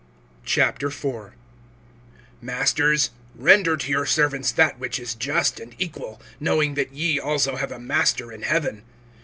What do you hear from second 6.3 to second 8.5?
knowing that ye also have a Master in